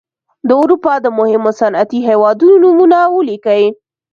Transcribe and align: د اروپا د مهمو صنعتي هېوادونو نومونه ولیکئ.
د 0.47 0.49
اروپا 0.61 0.93
د 1.01 1.07
مهمو 1.17 1.51
صنعتي 1.59 1.99
هېوادونو 2.09 2.53
نومونه 2.63 2.97
ولیکئ. 3.15 3.63